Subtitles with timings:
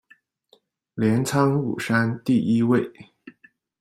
[0.95, 2.91] 镰仓五山第一位。